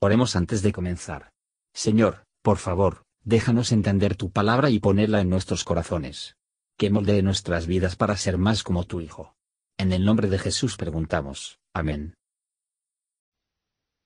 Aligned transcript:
Oremos 0.00 0.36
antes 0.36 0.62
de 0.62 0.72
comenzar. 0.72 1.30
Señor, 1.72 2.26
por 2.42 2.58
favor, 2.58 3.04
déjanos 3.24 3.72
entender 3.72 4.16
tu 4.16 4.30
palabra 4.30 4.70
y 4.70 4.78
ponerla 4.78 5.20
en 5.20 5.30
nuestros 5.30 5.64
corazones. 5.64 6.36
Que 6.76 6.90
moldee 6.90 7.22
nuestras 7.22 7.66
vidas 7.66 7.96
para 7.96 8.16
ser 8.16 8.36
más 8.36 8.62
como 8.62 8.84
tu 8.84 9.00
Hijo. 9.00 9.34
En 9.78 9.92
el 9.92 10.04
nombre 10.04 10.28
de 10.28 10.38
Jesús 10.38 10.76
preguntamos. 10.76 11.58
Amén. 11.72 12.14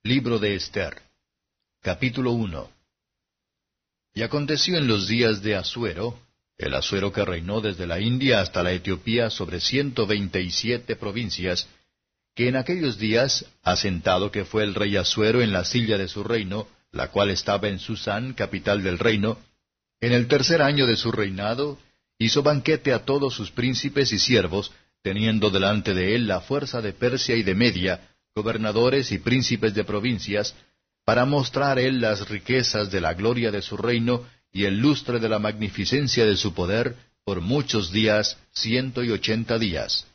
Libro 0.03 0.39
de 0.39 0.55
Esther. 0.55 1.01
Capítulo 1.81 2.31
1. 2.31 2.69
Y 4.13 4.23
aconteció 4.23 4.77
en 4.77 4.87
los 4.87 5.07
días 5.07 5.41
de 5.41 5.55
Asuero, 5.55 6.17
el 6.57 6.73
Asuero 6.73 7.11
que 7.11 7.25
reinó 7.25 7.61
desde 7.61 7.87
la 7.87 7.99
India 7.99 8.41
hasta 8.41 8.63
la 8.63 8.71
Etiopía 8.71 9.29
sobre 9.29 9.59
ciento 9.59 10.07
veinte 10.07 10.41
y 10.41 10.51
siete 10.51 10.95
provincias, 10.95 11.67
que 12.35 12.47
en 12.47 12.55
aquellos 12.55 12.97
días, 12.97 13.45
asentado 13.63 14.31
que 14.31 14.45
fue 14.45 14.63
el 14.63 14.73
rey 14.73 14.95
Asuero 14.97 15.41
en 15.41 15.51
la 15.51 15.65
silla 15.65 15.97
de 15.97 16.07
su 16.07 16.23
reino, 16.23 16.67
la 16.91 17.09
cual 17.09 17.29
estaba 17.29 17.67
en 17.67 17.79
Susán, 17.79 18.33
capital 18.33 18.83
del 18.83 18.99
reino, 18.99 19.37
en 19.99 20.13
el 20.13 20.27
tercer 20.27 20.61
año 20.61 20.87
de 20.87 20.95
su 20.95 21.11
reinado, 21.11 21.77
hizo 22.17 22.43
banquete 22.43 22.93
a 22.93 23.05
todos 23.05 23.33
sus 23.33 23.51
príncipes 23.51 24.11
y 24.11 24.19
siervos, 24.19 24.71
teniendo 25.01 25.49
delante 25.49 25.93
de 25.93 26.15
él 26.15 26.27
la 26.27 26.41
fuerza 26.41 26.81
de 26.81 26.93
Persia 26.93 27.35
y 27.35 27.43
de 27.43 27.55
Media, 27.55 28.09
gobernadores 28.35 29.11
y 29.11 29.17
príncipes 29.17 29.73
de 29.73 29.83
provincias, 29.83 30.55
para 31.05 31.25
mostrar 31.25 31.79
él 31.79 31.99
las 31.99 32.29
riquezas 32.29 32.91
de 32.91 33.01
la 33.01 33.13
gloria 33.13 33.51
de 33.51 33.61
su 33.61 33.77
reino 33.77 34.23
y 34.51 34.65
el 34.65 34.79
lustre 34.79 35.19
de 35.19 35.29
la 35.29 35.39
magnificencia 35.39 36.25
de 36.25 36.37
su 36.37 36.53
poder, 36.53 36.95
por 37.23 37.41
muchos 37.41 37.91
días, 37.91 38.37
ciento 38.53 39.03
y 39.03 39.11
ochenta 39.11 39.57
días. 39.57 40.07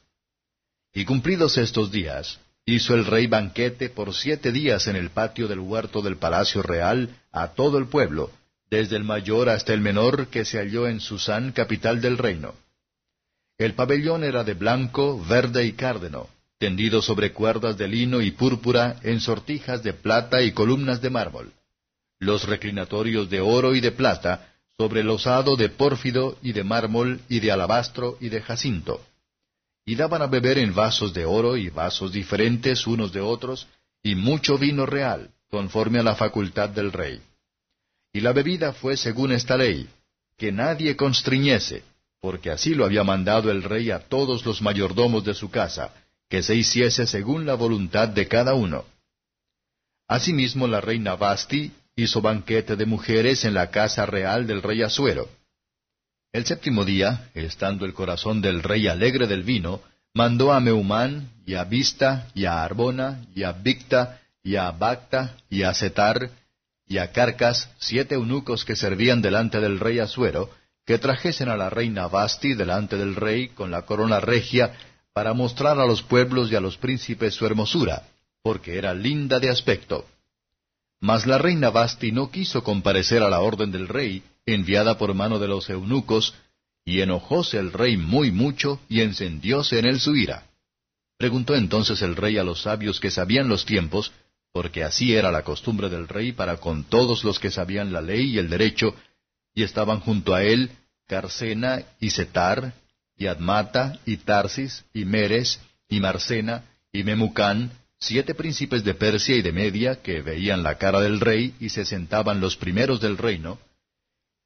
Y 0.97 1.05
cumplidos 1.05 1.59
estos 1.59 1.93
días, 1.93 2.41
hizo 2.65 2.95
el 2.95 3.05
rey 3.05 3.27
banquete 3.27 3.91
por 3.91 4.15
siete 4.15 4.51
días 4.51 4.87
en 4.87 4.97
el 4.97 5.11
patio 5.11 5.47
del 5.47 5.59
huerto 5.59 6.01
del 6.01 6.17
palacio 6.17 6.63
real 6.63 7.11
a 7.33 7.49
todo 7.49 7.77
el 7.77 7.87
pueblo, 7.87 8.31
desde 8.71 8.97
el 8.97 9.05
mayor 9.05 9.51
hasta 9.51 9.75
el 9.75 9.83
menor 9.83 10.29
que 10.29 10.47
se 10.47 10.57
halló 10.57 10.89
en 10.89 11.01
Susán, 11.01 11.53
capital 11.53 12.01
del 12.01 12.17
reino. 12.17 12.55
El 13.59 13.75
pabellón 13.75 14.25
era 14.25 14.43
de 14.43 14.55
blanco, 14.55 15.23
verde 15.23 15.67
y 15.67 15.73
cárdeno, 15.73 16.31
tendido 16.59 17.03
sobre 17.03 17.35
cuerdas 17.35 17.77
de 17.77 17.89
lino 17.89 18.23
y 18.23 18.31
púrpura 18.31 18.97
en 19.03 19.21
sortijas 19.21 19.83
de 19.83 19.93
plata 19.93 20.41
y 20.41 20.53
columnas 20.53 21.03
de 21.03 21.11
mármol. 21.11 21.53
Los 22.19 22.49
reclinatorios 22.49 23.29
de 23.29 23.43
oro 23.43 23.75
y 23.75 23.81
de 23.81 23.93
plata, 23.93 24.49
sobre 24.79 25.03
el 25.03 25.09
de 25.59 25.69
pórfido 25.69 26.39
y 26.41 26.53
de 26.53 26.65
mármol 26.65 27.21
y 27.29 27.41
de 27.41 27.53
alabastro 27.53 28.17
y 28.19 28.31
de 28.31 28.41
jacinto 28.41 29.03
y 29.87 29.95
daban 29.95 30.21
a 30.21 30.27
beber 30.27 30.59
en 30.59 30.75
vasos 30.75 31.15
de 31.15 31.25
oro 31.25 31.57
y 31.57 31.71
vasos 31.71 32.13
diferentes 32.13 32.87
unos 32.89 33.13
de 33.13 33.21
otros, 33.21 33.69
y 34.03 34.17
mucho 34.17 34.59
vino 34.59 34.85
real, 34.85 35.31
conforme 35.49 36.01
a 36.01 36.03
la 36.03 36.17
facultad 36.17 36.69
del 36.69 36.93
rey. 36.93 37.23
Y 38.13 38.21
la 38.21 38.33
bebida 38.33 38.73
fue 38.73 38.97
según 38.97 39.31
esta 39.31 39.57
ley, 39.57 39.89
que 40.37 40.51
nadie 40.51 40.97
constriñese, 40.97 41.85
porque 42.21 42.51
así 42.51 42.75
lo 42.75 42.85
había 42.85 43.05
mandado 43.05 43.51
el 43.51 43.63
rey 43.63 43.93
a 43.93 44.01
todos 44.01 44.45
los 44.45 44.61
mayordomos 44.61 45.25
de 45.25 45.35
su 45.35 45.51
casa, 45.51 45.95
que 46.29 46.43
se 46.43 46.57
hiciese 46.57 47.07
según 47.07 47.47
la 47.47 47.55
voluntad 47.55 48.09
de 48.09 48.27
cada 48.27 48.55
uno. 48.55 48.85
Asimismo 50.09 50.67
la 50.67 50.81
reina 50.81 51.15
Basti 51.15 51.73
hizo 51.95 52.21
banquete 52.21 52.75
de 52.75 52.87
mujeres 52.87 53.45
en 53.45 53.55
la 53.55 53.71
casa 53.71 54.05
real 54.05 54.49
del 54.49 54.63
rey 54.63 54.83
Asuero, 54.83 55.29
el 56.37 56.45
séptimo 56.45 56.85
día, 56.85 57.31
estando 57.35 57.87
el 57.87 57.95
corazón 57.95 58.43
del 58.43 58.63
rey 58.63 58.89
alegre 58.89 59.27
del 59.27 59.43
vino, 59.43 59.81
mandó 60.13 60.53
a 60.53 60.61
Meumán, 60.61 61.31
y 61.47 61.55
a 61.55 61.65
Vista, 61.65 62.29
y 62.35 62.45
a 62.45 62.63
Arbona, 62.63 63.23
y 63.35 63.45
a 63.45 63.53
Victa, 63.53 64.21
y 64.43 64.57
a 64.57 64.71
Bacta, 64.71 65.37
y 65.49 65.63
a 65.63 65.73
Setar, 65.73 66.31
y 66.87 66.99
a 66.99 67.11
Carcas, 67.11 67.71
siete 67.79 68.17
eunucos 68.17 68.67
que 68.67 68.77
servían 68.77 69.23
delante 69.23 69.61
del 69.61 69.81
rey 69.81 69.99
Asuero, 69.99 70.51
que 70.85 70.99
trajesen 70.99 71.49
a 71.49 71.57
la 71.57 71.71
reina 71.71 72.07
Basti 72.07 72.53
delante 72.53 72.97
del 72.97 73.17
rey 73.17 73.49
con 73.49 73.71
la 73.71 73.83
corona 73.83 74.21
regia, 74.21 74.75
para 75.15 75.33
mostrar 75.33 75.81
a 75.81 75.87
los 75.87 76.03
pueblos 76.03 76.53
y 76.53 76.57
a 76.57 76.61
los 76.61 76.77
príncipes 76.77 77.35
su 77.35 77.47
hermosura, 77.47 78.03
porque 78.43 78.77
era 78.77 78.93
linda 78.93 79.41
de 79.41 79.49
aspecto. 79.49 80.07
Mas 81.01 81.27
la 81.27 81.39
reina 81.39 81.71
Basti 81.71 82.13
no 82.13 82.31
quiso 82.31 82.63
comparecer 82.63 83.23
a 83.23 83.31
la 83.31 83.41
orden 83.41 83.73
del 83.73 83.89
rey, 83.89 84.23
enviada 84.47 84.97
por 84.97 85.13
mano 85.15 85.39
de 85.39 85.49
los 85.49 85.69
eunucos, 85.69 86.35
y 86.85 87.01
enojóse 87.01 87.59
el 87.59 87.73
rey 87.73 87.97
muy 87.97 88.31
mucho, 88.31 88.81
y 88.89 89.01
encendióse 89.01 89.79
en 89.81 89.87
él 89.87 90.01
su 90.01 90.15
ira. 90.15 90.47
Preguntó 91.19 91.55
entonces 91.55 92.01
el 92.03 92.15
rey 92.15 92.39
a 92.39 92.45
los 92.45 92.63
sabios 92.63 93.01
que 93.01 93.11
sabían 93.11 93.49
los 93.49 93.67
tiempos, 93.67 94.13
porque 94.53 94.85
así 94.85 95.15
era 95.15 95.31
la 95.33 95.43
costumbre 95.43 95.89
del 95.89 96.09
rey 96.09 96.33
para 96.33 96.59
con 96.59 96.85
todos 96.85 97.25
los 97.25 97.39
que 97.39 97.51
sabían 97.51 97.93
la 97.93 98.01
ley 98.01 98.35
y 98.35 98.39
el 98.39 98.49
derecho, 98.49 98.95
y 99.55 99.63
estaban 99.63 100.01
junto 100.01 100.35
a 100.35 100.45
él 100.45 100.71
Carcena 101.07 101.83
y 102.01 102.11
Setar, 102.11 102.75
y 103.17 103.27
Admata, 103.27 103.99
y 104.05 104.19
Tarsis, 104.19 104.85
y 104.93 105.05
Meres, 105.05 105.61
y 105.89 106.01
Marcena, 106.01 106.65
y 106.93 107.03
Memucán, 107.03 107.71
siete 107.99 108.35
príncipes 108.35 108.85
de 108.85 108.95
Persia 108.95 109.37
y 109.37 109.43
de 109.43 109.53
Media, 109.53 110.03
que 110.03 110.21
veían 110.21 110.63
la 110.63 110.79
cara 110.79 111.01
del 111.01 111.21
rey 111.21 111.55
y 111.61 111.71
se 111.71 111.85
sentaban 111.85 112.41
los 112.41 112.57
primeros 112.57 113.01
del 113.01 113.17
reino, 113.17 113.59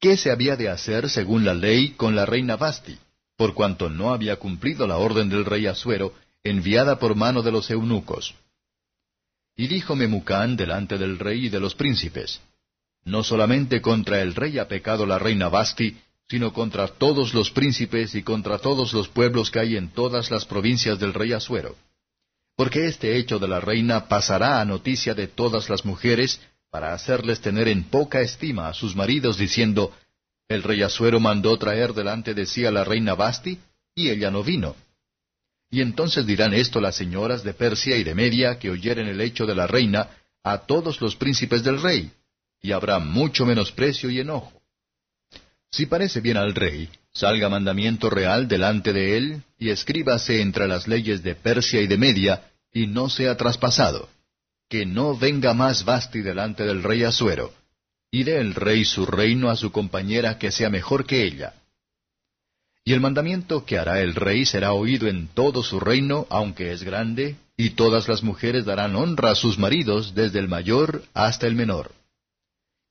qué 0.00 0.16
se 0.16 0.30
había 0.30 0.56
de 0.56 0.68
hacer 0.68 1.10
según 1.10 1.44
la 1.44 1.54
ley 1.54 1.90
con 1.90 2.16
la 2.16 2.26
reina 2.26 2.56
Basti, 2.56 2.98
por 3.36 3.54
cuanto 3.54 3.88
no 3.88 4.12
había 4.12 4.36
cumplido 4.36 4.86
la 4.86 4.96
orden 4.96 5.28
del 5.28 5.44
rey 5.44 5.66
Asuero, 5.66 6.14
enviada 6.42 6.98
por 6.98 7.14
mano 7.14 7.42
de 7.42 7.52
los 7.52 7.70
eunucos. 7.70 8.34
Y 9.56 9.66
dijo 9.68 9.94
Memucán 9.94 10.56
delante 10.56 10.96
del 10.96 11.18
rey 11.18 11.46
y 11.46 11.48
de 11.50 11.60
los 11.60 11.74
príncipes, 11.74 12.40
No 13.04 13.22
solamente 13.22 13.80
contra 13.80 14.22
el 14.22 14.34
rey 14.34 14.58
ha 14.58 14.68
pecado 14.68 15.06
la 15.06 15.18
reina 15.18 15.48
Basti, 15.48 15.96
sino 16.28 16.52
contra 16.52 16.86
todos 16.86 17.34
los 17.34 17.50
príncipes 17.50 18.14
y 18.14 18.22
contra 18.22 18.58
todos 18.58 18.92
los 18.92 19.08
pueblos 19.08 19.50
que 19.50 19.60
hay 19.60 19.76
en 19.76 19.88
todas 19.88 20.30
las 20.30 20.44
provincias 20.46 20.98
del 20.98 21.12
rey 21.12 21.32
Asuero. 21.32 21.76
Porque 22.56 22.86
este 22.86 23.16
hecho 23.16 23.38
de 23.38 23.48
la 23.48 23.60
reina 23.60 24.06
pasará 24.06 24.60
a 24.60 24.64
noticia 24.64 25.14
de 25.14 25.26
todas 25.26 25.68
las 25.68 25.84
mujeres, 25.84 26.40
para 26.70 26.94
hacerles 26.94 27.40
tener 27.40 27.68
en 27.68 27.84
poca 27.84 28.20
estima 28.20 28.68
a 28.68 28.74
sus 28.74 28.94
maridos, 28.94 29.36
diciendo, 29.36 29.92
El 30.48 30.62
rey 30.62 30.82
Asuero 30.82 31.20
mandó 31.20 31.56
traer 31.58 31.92
delante 31.92 32.32
de 32.32 32.46
sí 32.46 32.64
a 32.64 32.70
la 32.70 32.84
reina 32.84 33.14
Basti, 33.14 33.58
y 33.94 34.08
ella 34.08 34.30
no 34.30 34.42
vino. 34.42 34.76
Y 35.70 35.82
entonces 35.82 36.26
dirán 36.26 36.54
esto 36.54 36.80
las 36.80 36.96
señoras 36.96 37.42
de 37.42 37.54
Persia 37.54 37.96
y 37.96 38.04
de 38.04 38.14
Media 38.14 38.58
que 38.58 38.70
oyeren 38.70 39.06
el 39.06 39.20
hecho 39.20 39.46
de 39.46 39.54
la 39.54 39.66
reina 39.66 40.08
a 40.42 40.58
todos 40.58 41.00
los 41.00 41.16
príncipes 41.16 41.62
del 41.62 41.82
rey, 41.82 42.10
y 42.62 42.72
habrá 42.72 42.98
mucho 42.98 43.44
menosprecio 43.44 44.10
y 44.10 44.20
enojo. 44.20 44.52
Si 45.72 45.86
parece 45.86 46.20
bien 46.20 46.36
al 46.36 46.54
rey, 46.54 46.88
salga 47.12 47.48
mandamiento 47.48 48.10
real 48.10 48.48
delante 48.48 48.92
de 48.92 49.16
él, 49.16 49.42
y 49.58 49.70
escríbase 49.70 50.40
entre 50.40 50.66
las 50.66 50.88
leyes 50.88 51.22
de 51.22 51.34
Persia 51.34 51.80
y 51.80 51.86
de 51.86 51.98
Media, 51.98 52.50
y 52.72 52.86
no 52.86 53.08
sea 53.08 53.36
traspasado 53.36 54.08
que 54.70 54.86
no 54.86 55.18
venga 55.18 55.52
más 55.52 55.84
Basti 55.84 56.22
delante 56.22 56.64
del 56.64 56.84
rey 56.84 57.02
Asuero, 57.02 57.52
y 58.10 58.22
dé 58.22 58.38
el 58.38 58.54
rey 58.54 58.84
su 58.84 59.04
reino 59.04 59.50
a 59.50 59.56
su 59.56 59.72
compañera 59.72 60.38
que 60.38 60.52
sea 60.52 60.70
mejor 60.70 61.04
que 61.06 61.24
ella. 61.24 61.54
Y 62.84 62.92
el 62.92 63.00
mandamiento 63.00 63.64
que 63.64 63.78
hará 63.78 64.00
el 64.00 64.14
rey 64.14 64.46
será 64.46 64.72
oído 64.72 65.08
en 65.08 65.26
todo 65.26 65.64
su 65.64 65.80
reino, 65.80 66.26
aunque 66.30 66.72
es 66.72 66.84
grande, 66.84 67.36
y 67.56 67.70
todas 67.70 68.08
las 68.08 68.22
mujeres 68.22 68.64
darán 68.64 68.94
honra 68.94 69.32
a 69.32 69.34
sus 69.34 69.58
maridos, 69.58 70.14
desde 70.14 70.38
el 70.38 70.48
mayor 70.48 71.02
hasta 71.14 71.48
el 71.48 71.56
menor. 71.56 71.92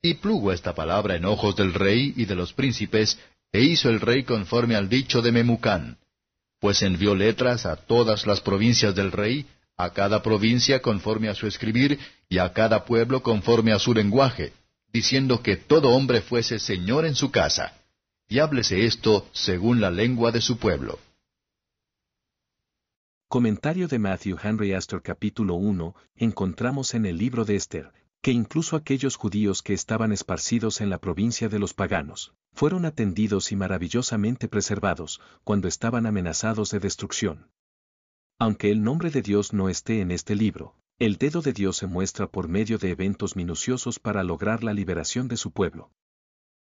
Y 0.02 0.16
plugo 0.16 0.52
esta 0.52 0.76
palabra 0.76 1.16
en 1.16 1.26
ojos 1.26 1.56
del 1.56 1.74
rey 1.74 2.14
y 2.16 2.26
de 2.26 2.36
los 2.36 2.52
príncipes, 2.52 3.18
e 3.54 3.62
hizo 3.62 3.90
el 3.90 4.02
rey 4.02 4.24
conforme 4.24 4.76
al 4.76 4.90
dicho 4.90 5.22
de 5.22 5.32
Memucán, 5.32 5.98
pues 6.60 6.82
envió 6.82 7.16
letras 7.16 7.66
a 7.66 7.78
todas 7.78 8.28
las 8.28 8.42
provincias 8.42 8.94
del 8.94 9.14
rey, 9.14 9.46
a 9.80 9.92
cada 9.92 10.22
provincia 10.22 10.82
conforme 10.82 11.30
a 11.30 11.34
su 11.34 11.48
escribir, 11.48 11.98
y 12.28 12.38
a 12.38 12.52
cada 12.52 12.84
pueblo 12.84 13.24
conforme 13.24 13.72
a 13.72 13.80
su 13.80 13.94
lenguaje, 13.94 14.52
diciendo 14.92 15.42
que 15.42 15.56
todo 15.56 15.92
hombre 15.92 16.20
fuese 16.20 16.60
señor 16.60 17.06
en 17.06 17.16
su 17.16 17.32
casa, 17.32 17.74
y 18.28 18.40
háblese 18.40 18.86
esto 18.86 19.26
según 19.32 19.80
la 19.80 19.90
lengua 19.90 20.34
de 20.34 20.42
su 20.42 20.58
pueblo. 20.58 21.00
Comentario 23.30 23.88
de 23.88 24.00
Matthew 24.00 24.38
Henry 24.44 24.74
Astor 24.74 25.02
capítulo 25.02 25.56
1, 25.56 25.96
encontramos 26.18 26.94
en 26.94 27.06
el 27.06 27.18
libro 27.18 27.46
de 27.46 27.56
Esther, 27.56 27.94
que 28.22 28.32
incluso 28.32 28.76
aquellos 28.76 29.16
judíos 29.16 29.62
que 29.62 29.74
estaban 29.74 30.12
esparcidos 30.12 30.82
en 30.82 30.90
la 30.90 30.98
provincia 30.98 31.48
de 31.48 31.58
los 31.58 31.74
paganos, 31.74 32.34
fueron 32.52 32.84
atendidos 32.84 33.54
y 33.54 33.56
maravillosamente 33.56 34.50
preservados, 34.50 35.22
cuando 35.46 35.70
estaban 35.70 36.06
amenazados 36.06 36.70
de 36.72 36.80
destrucción. 36.80 37.48
Aunque 38.40 38.72
el 38.72 38.82
nombre 38.84 39.12
de 39.12 39.22
Dios 39.22 39.52
no 39.52 39.68
esté 39.68 40.00
en 40.00 40.12
este 40.12 40.34
libro, 40.34 40.76
el 40.98 41.18
dedo 41.18 41.42
de 41.42 41.52
Dios 41.52 41.76
se 41.76 41.88
muestra 41.88 42.28
por 42.28 42.48
medio 42.48 42.78
de 42.78 42.92
eventos 42.92 43.36
minuciosos 43.36 44.00
para 44.00 44.24
lograr 44.24 44.64
la 44.64 44.74
liberación 44.74 45.28
de 45.28 45.36
su 45.36 45.52
pueblo. 45.52 45.92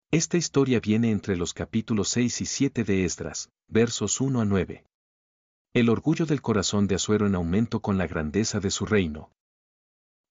Esta 0.09 0.37
historia 0.37 0.79
viene 0.79 1.11
entre 1.11 1.37
los 1.37 1.53
capítulos 1.53 2.09
6 2.09 2.41
y 2.41 2.45
7 2.47 2.83
de 2.83 3.05
Esdras, 3.05 3.51
versos 3.67 4.19
1 4.19 4.41
a 4.41 4.45
9. 4.45 4.83
El 5.75 5.89
orgullo 5.89 6.25
del 6.25 6.41
corazón 6.41 6.87
de 6.87 6.95
Asuero 6.95 7.27
en 7.27 7.35
aumento 7.35 7.81
con 7.81 7.99
la 7.99 8.07
grandeza 8.07 8.59
de 8.59 8.71
su 8.71 8.87
reino. 8.87 9.31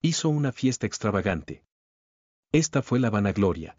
Hizo 0.02 0.30
una 0.30 0.50
fiesta 0.50 0.86
extravagante. 0.86 1.62
Esta 2.50 2.82
fue 2.82 2.98
la 2.98 3.10
vanagloria. 3.10 3.78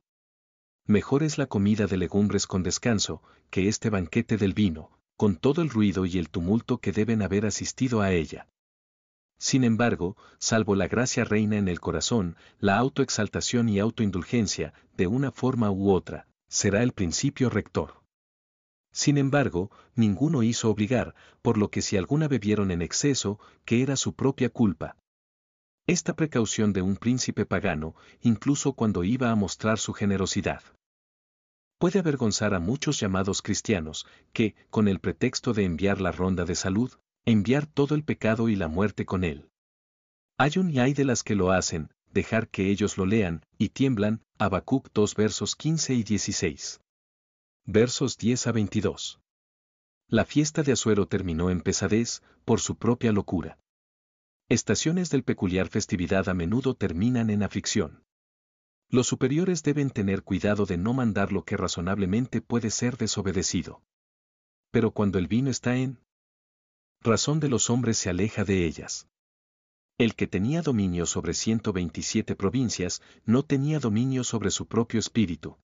Mejor 0.86 1.24
es 1.24 1.38
la 1.38 1.48
comida 1.48 1.88
de 1.88 1.98
legumbres 1.98 2.48
con 2.48 2.64
descanso, 2.64 3.22
que 3.50 3.68
este 3.68 3.90
banquete 3.90 4.38
del 4.38 4.54
vino, 4.54 4.99
con 5.19 5.36
todo 5.36 5.62
el 5.62 5.69
ruido 5.69 6.06
y 6.06 6.18
el 6.18 6.30
tumulto 6.30 6.77
que 6.77 6.94
deben 6.94 7.21
haber 7.21 7.45
asistido 7.45 8.00
a 8.00 8.13
ella. 8.13 8.48
Sin 9.38 9.66
embargo, 9.66 10.16
salvo 10.38 10.75
la 10.75 10.88
gracia 10.88 11.25
reina 11.25 11.57
en 11.57 11.68
el 11.68 11.81
corazón, 11.81 12.38
la 12.62 12.77
autoexaltación 12.77 13.68
y 13.68 13.80
autoindulgencia, 13.80 14.74
de 14.95 15.07
una 15.07 15.33
forma 15.33 15.71
u 15.71 15.92
otra, 15.92 16.25
será 16.48 16.83
el 16.83 16.94
principio 16.94 17.50
rector. 17.50 18.01
Sin 18.94 19.18
embargo, 19.18 19.71
ninguno 19.94 20.42
hizo 20.42 20.69
obligar, 20.69 21.16
por 21.42 21.57
lo 21.57 21.69
que 21.69 21.81
si 21.81 21.98
alguna 21.98 22.30
bebieron 22.30 22.72
en 22.72 22.81
exceso, 22.81 23.42
que 23.65 23.81
era 23.81 23.98
su 23.98 24.13
propia 24.13 24.48
culpa. 24.48 24.95
Esta 25.86 26.15
precaución 26.15 26.72
de 26.72 26.81
un 26.81 26.95
príncipe 26.95 27.45
pagano, 27.45 27.94
incluso 28.22 28.72
cuando 28.72 29.04
iba 29.04 29.31
a 29.31 29.36
mostrar 29.36 29.80
su 29.80 29.92
generosidad. 29.92 30.62
Puede 31.80 32.00
avergonzar 32.00 32.54
a 32.54 32.60
muchos 32.60 33.00
llamados 33.00 33.42
cristianos, 33.42 34.06
que, 34.34 34.54
con 34.70 34.90
el 34.90 35.00
pretexto 35.00 35.54
de 35.54 35.64
enviar 35.64 36.02
la 36.02 36.12
ronda 36.12 36.44
de 36.44 36.56
salud, 36.56 36.92
enviar 37.24 37.66
todo 37.66 37.96
el 37.96 38.04
pecado 38.04 38.50
y 38.50 38.58
la 38.58 38.68
muerte 38.68 39.06
con 39.06 39.24
él. 39.24 39.50
Hay 40.38 40.58
un 40.58 40.70
y 40.70 40.80
hay 40.80 40.94
de 40.94 41.06
las 41.06 41.24
que 41.24 41.36
lo 41.36 41.52
hacen, 41.52 41.90
dejar 42.12 42.50
que 42.50 42.70
ellos 42.70 42.98
lo 42.98 43.06
lean, 43.06 43.46
y 43.58 43.70
tiemblan, 43.70 44.22
Habacuc 44.38 44.90
2 44.94 45.16
versos 45.16 45.56
15 45.56 45.94
y 45.94 46.04
16. 46.04 46.81
Versos 47.66 48.18
10 48.18 48.48
a 48.48 48.52
22. 48.52 49.22
La 50.08 50.25
fiesta 50.25 50.64
de 50.64 50.74
Azuero 50.74 51.08
terminó 51.08 51.50
en 51.50 51.62
pesadez, 51.62 52.24
por 52.44 52.60
su 52.60 52.75
propia 52.75 53.14
locura. 53.14 53.58
Estaciones 54.50 55.12
del 55.12 55.24
peculiar 55.24 55.70
festividad 55.70 56.28
a 56.28 56.34
menudo 56.34 56.74
terminan 56.74 57.30
en 57.30 57.44
aflicción. 57.44 58.04
Los 58.91 59.06
superiores 59.06 59.62
deben 59.62 59.91
tener 59.91 60.24
cuidado 60.24 60.65
de 60.65 60.77
no 60.77 60.94
mandar 60.94 61.31
lo 61.31 61.44
que 61.44 61.57
razonablemente 61.57 62.41
puede 62.41 62.71
ser 62.71 62.97
desobedecido. 62.97 63.83
Pero 64.71 64.91
cuando 64.91 65.19
el 65.19 65.27
vino 65.27 65.51
está 65.51 65.75
en 65.75 66.00
razón 67.01 67.39
de 67.39 67.50
los 67.50 67.69
hombres 67.69 67.97
se 67.97 68.09
aleja 68.09 68.44
de 68.44 68.65
ellas. 68.65 69.07
El 70.00 70.15
que 70.15 70.27
tenía 70.27 70.62
dominio 70.62 71.06
sobre 71.06 71.33
127 71.33 72.36
provincias 72.36 73.01
no 73.25 73.44
tenía 73.44 73.80
dominio 73.80 74.24
sobre 74.24 74.50
su 74.50 74.65
propio 74.65 75.00
espíritu. 75.00 75.57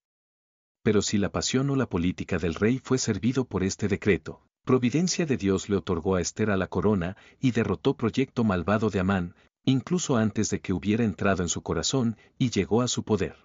Pero 0.84 1.02
si 1.02 1.18
la 1.18 1.32
pasión 1.32 1.70
o 1.72 1.76
la 1.76 1.90
política 1.90 2.38
del 2.38 2.54
rey 2.54 2.78
fue 2.78 3.00
servido 3.00 3.46
por 3.46 3.64
este 3.64 3.88
decreto, 3.88 4.46
providencia 4.66 5.26
de 5.26 5.38
Dios 5.38 5.68
le 5.68 5.78
otorgó 5.78 6.16
a 6.16 6.22
Esther 6.22 6.52
a 6.52 6.58
la 6.58 6.68
corona 6.68 7.18
y 7.40 7.52
derrotó 7.52 7.96
proyecto 7.96 8.44
malvado 8.44 8.90
de 8.90 9.00
Amán, 9.00 9.36
incluso 9.66 10.16
antes 10.16 10.50
de 10.50 10.62
que 10.62 10.74
hubiera 10.74 11.04
entrado 11.04 11.44
en 11.44 11.50
su 11.50 11.62
corazón 11.62 12.18
y 12.38 12.52
llegó 12.52 12.82
a 12.82 12.88
su 12.88 13.04
poder. 13.04 13.36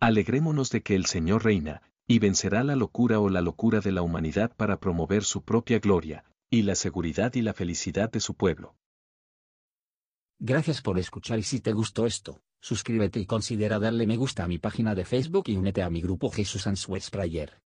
Alegrémonos 0.00 0.70
de 0.70 0.82
que 0.82 0.94
el 0.94 1.06
Señor 1.06 1.44
reina, 1.44 1.82
y 2.06 2.18
vencerá 2.18 2.64
la 2.64 2.76
locura 2.76 3.20
o 3.20 3.28
la 3.28 3.42
locura 3.42 3.80
de 3.80 3.92
la 3.92 4.02
humanidad 4.02 4.56
para 4.56 4.80
promover 4.80 5.24
su 5.24 5.42
propia 5.42 5.78
gloria, 5.78 6.24
y 6.50 6.62
la 6.62 6.74
seguridad 6.74 7.34
y 7.34 7.42
la 7.42 7.52
felicidad 7.52 8.10
de 8.10 8.20
su 8.20 8.34
pueblo. 8.34 8.74
Gracias 10.38 10.80
por 10.80 10.98
escuchar 10.98 11.38
y 11.38 11.42
si 11.42 11.60
te 11.60 11.72
gustó 11.72 12.06
esto, 12.06 12.40
suscríbete 12.60 13.20
y 13.20 13.26
considera 13.26 13.78
darle 13.78 14.06
me 14.06 14.16
gusta 14.16 14.44
a 14.44 14.48
mi 14.48 14.58
página 14.58 14.94
de 14.94 15.04
Facebook 15.04 15.44
y 15.48 15.56
únete 15.56 15.82
a 15.82 15.90
mi 15.90 16.00
grupo 16.00 16.30
Jesús 16.30 16.66
Answers 16.66 17.10
Prayer. 17.10 17.60